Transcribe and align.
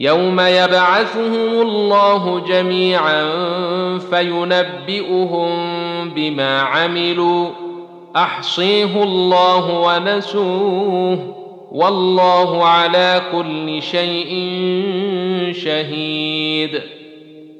يوم 0.00 0.40
يبعثهم 0.40 1.60
الله 1.60 2.40
جميعا 2.40 3.22
فينبئهم 3.98 5.50
بما 6.10 6.60
عملوا. 6.60 7.48
أحصيه 8.16 9.02
الله 9.02 9.70
ونسوه. 9.70 11.36
والله 11.72 12.64
على 12.66 13.22
كل 13.32 13.82
شيء 13.82 14.30
شهيد. 15.64 16.80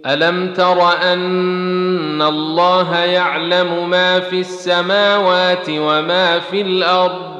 ألم 0.07 0.53
تر 0.53 1.03
أن 1.13 2.23
الله 2.23 2.99
يعلم 2.99 3.91
ما 3.91 4.21
في 4.21 4.41
السماوات 4.41 5.67
وما 5.71 6.39
في 6.39 6.61
الأرض؟ 6.61 7.40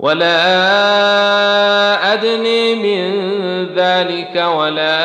ولا 0.00 0.32
ادني 2.12 2.74
من 2.74 3.10
ذلك 3.74 4.44
ولا 4.56 5.00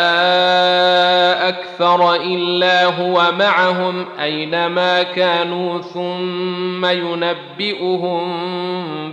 أكثر 1.50 2.16
الا 2.16 2.86
هو 2.86 3.32
معهم 3.40 4.06
اينما 4.22 5.04
كانوا 5.04 5.82
ثم 5.82 6.86
ينبئهم 6.86 8.22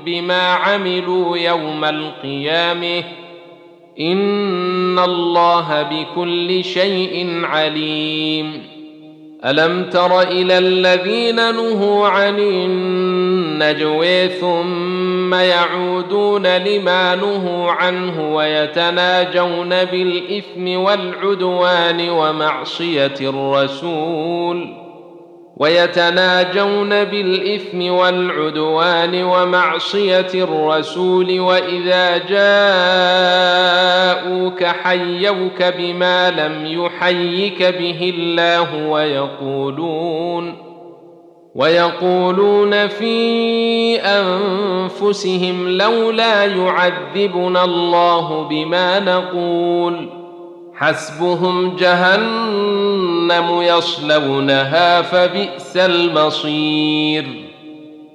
بما 0.05 0.43
عملوا 0.43 1.37
يوم 1.39 1.85
القيامه 1.85 3.05
ان 4.01 4.99
الله 4.99 5.83
بكل 5.83 6.65
شيء 6.65 7.41
عليم 7.45 8.63
الم 9.45 9.91
تر 9.91 10.21
إلى 10.21 10.59
الذين 10.59 11.37
نهوا 11.37 12.09
عن 12.09 12.39
النجوي 13.63 14.29
ثم 14.29 15.35
يعودون 15.35 16.47
لما 16.47 17.15
نهوا 17.15 17.71
عنه 17.71 18.35
ويتناجون 18.35 19.69
بالإثم 19.85 20.81
والعدوان 20.81 22.11
ومعصية 22.11 23.15
الرسول 23.21 24.75
ويتناجون 25.57 27.05
بالإثم 27.05 27.93
والعدوان 27.93 29.25
ومعصية 29.25 30.31
الرسول 30.35 31.41
وإذا 31.41 32.19
جاءوك 34.19 34.65
حيوك 34.65 35.63
بما 35.79 36.31
لم 36.31 36.67
يحيك 36.67 37.63
به 37.63 38.15
الله 38.19 38.87
ويقولون 38.89 40.72
ويقولون 41.55 42.89
في 42.89 43.97
أنفسهم 44.01 45.69
لولا 45.69 46.45
يعذبنا 46.45 47.65
الله 47.65 48.43
بما 48.49 49.01
نقول 49.01 50.09
حسبهم 50.75 51.77
جهنم 51.77 53.63
يصلونها 53.63 55.03
فبئس 55.03 55.77
المصير 55.77 57.52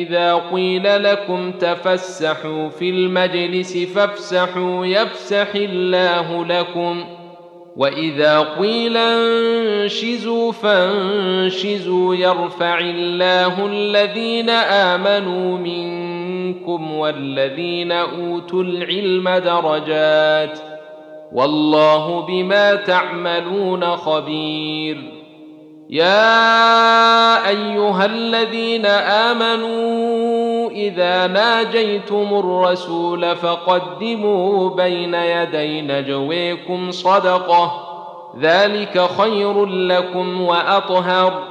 إذا 0.00 0.34
قيل 0.34 1.02
لكم 1.02 1.52
تفسحوا 1.52 2.68
في 2.68 2.90
المجلس 2.90 3.78
فافسحوا 3.78 4.86
يفسح 4.86 5.54
الله 5.54 6.44
لكم. 6.44 7.04
وإذا 7.76 8.40
قيل 8.40 8.96
انشزوا 8.96 10.52
فانشزوا 10.52 12.14
يرفع 12.14 12.78
الله 12.78 13.66
الذين 13.66 14.50
آمنوا 14.50 15.58
منكم 15.58 16.92
والذين 16.94 17.92
أوتوا 17.92 18.62
العلم 18.62 19.28
درجات. 19.28 20.58
والله 21.32 22.20
بما 22.26 22.74
تعملون 22.74 23.96
خبير. 23.96 25.19
يا 25.90 27.48
أيها 27.48 28.04
الذين 28.04 28.86
آمنوا 28.86 30.70
إذا 30.70 31.26
ناجيتم 31.26 32.26
الرسول 32.32 33.36
فقدموا 33.36 34.70
بين 34.70 35.14
يدي 35.14 35.80
نجويكم 35.82 36.90
صدقة 36.90 37.72
ذلك 38.40 39.08
خير 39.18 39.66
لكم 39.66 40.40
وأطهر 40.40 41.42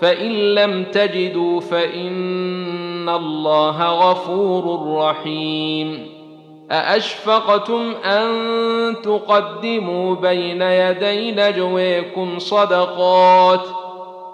فإن 0.00 0.54
لم 0.54 0.84
تجدوا 0.84 1.60
فإن 1.60 3.08
الله 3.08 4.10
غفور 4.10 4.94
رحيم. 4.96 6.12
أأشفقتم 6.70 7.92
أن 8.04 8.32
تقدموا 9.02 10.14
بين 10.14 10.62
يدي 10.62 11.32
نجويكم 11.32 12.38
صدقات؟ 12.38 13.81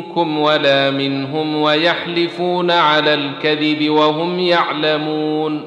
منكم 0.00 0.38
ولا 0.38 0.90
منهم 0.90 1.62
ويحلفون 1.62 2.70
على 2.70 3.14
الكذب 3.14 3.90
وهم 3.90 4.38
يعلمون. 4.38 5.62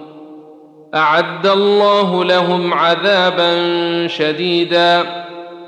أعد 0.95 1.47
الله 1.47 2.23
لهم 2.23 2.73
عذابا 2.73 4.07
شديدا. 4.07 5.23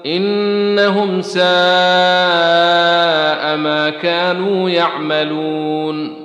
إنهم 0.06 1.22
ساء 1.22 1.46
ما 3.58 3.90
كانوا 4.02 4.70
يعملون. 4.70 6.25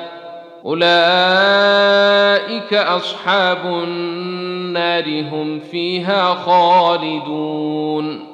أولئك 0.65 0.83
أصحاب 2.73 3.65
النار 3.65 5.21
هم 5.21 5.59
فيها 5.59 6.33
خالدون. 6.33 8.31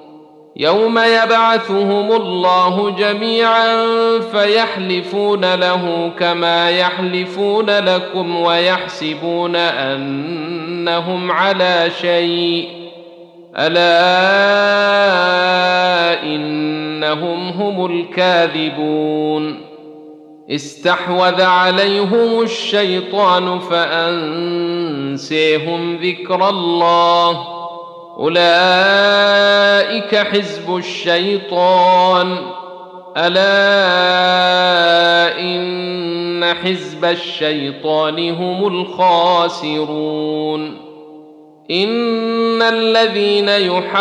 يوم 0.55 0.99
يبعثهم 0.99 2.11
الله 2.11 2.89
جميعا 2.89 3.83
فيحلفون 4.19 5.55
له 5.55 6.11
كما 6.19 6.69
يحلفون 6.69 7.69
لكم 7.69 8.35
ويحسبون 8.35 9.55
أنهم 9.55 11.31
على 11.31 11.91
شيء. 12.01 12.67
ألا 13.57 13.83
إنهم 16.23 17.49
هم 17.49 17.85
الكاذبون. 17.85 19.66
استحوذ 20.51 21.41
عليهم 21.41 22.41
الشيطان 22.41 23.59
فأنسيهم 23.59 25.19
ذكر 26.03 26.49
الله. 26.49 27.47
أولئك 28.17 30.15
حزب 30.15 30.75
الشيطان. 30.75 32.37
ألا 33.17 33.39
إن 35.39 36.53
حزب 36.63 37.05
الشيطان 37.05 38.35
هم 38.35 38.67
الخاسرون. 38.67 40.07
إن 41.71 42.61
الذين 42.61 43.49
يحادون 43.49 43.91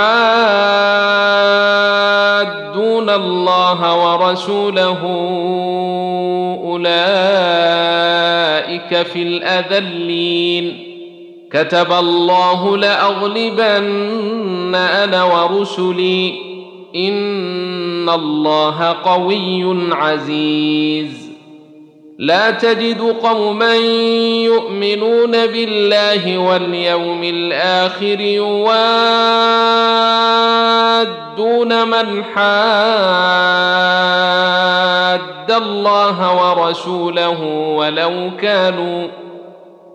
الله 3.11 3.95
ورسوله 4.05 5.03
أولئك 8.67 9.06
في 9.06 9.23
الأذلين. 9.23 10.79
كتب 11.53 11.93
الله 11.93 12.77
لأغلبن 12.77 14.75
أنا 14.75 15.25
ورسلي. 15.25 16.33
إن 16.97 18.09
الله 18.09 18.97
قوي 19.05 19.94
عزيز. 19.94 21.25
لا 22.19 22.51
تجد 22.51 23.01
قوما 23.23 23.75
يؤمنون 24.45 25.47
بالله 25.47 26.38
واليوم 26.38 27.25
الآخر 27.25 28.21
يوادون 28.21 28.79
من 31.88 32.25
حاد 32.25 32.37
الله 35.50 36.35
ورسوله 36.35 37.43
ولو 37.76 38.31
كانوا 38.40 39.09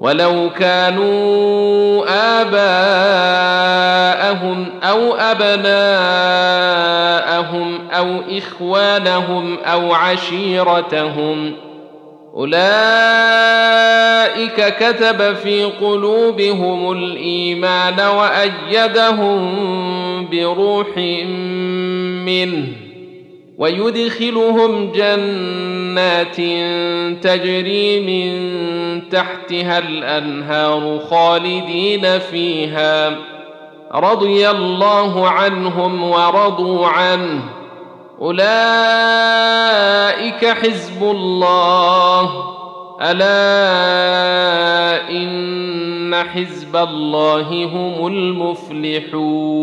ولو 0.02 0.50
كانوا 0.60 2.04
آباءهم 2.42 3.60
أو 4.84 5.16
أبناءهم 5.16 5.80
أو 7.92 8.22
إخوانهم 8.38 9.58
أو 9.66 9.94
عشيرتهم 9.94 11.54
ۖ 11.68 11.71
أولئك 12.36 12.62
كتب 14.80 15.34
في 15.34 15.64
قلوبهم 15.64 16.92
الإيمان 16.92 18.00
وأيدهم 18.00 19.40
بروح 20.30 20.98
منه 22.26 22.68
ويدخلهم 23.58 24.92
جنات 24.92 26.36
تجري 27.24 28.00
من 28.00 28.32
تحتها 29.10 29.80
الأنهار 29.80 31.00
خالدين 31.10 32.20
فيها 32.20 33.18
رضي 33.94 34.50
الله 34.50 35.30
عنهم 35.30 36.04
ورضوا 36.04 36.88
عنه 36.88 37.61
أولئك 38.22 38.46
حزب 40.46 41.04
الله. 41.04 42.32
ألا 43.02 43.50
إن 45.10 46.24
حزب 46.24 46.76
الله 46.76 47.66
هم 47.66 48.08
المفلحون. 48.08 49.62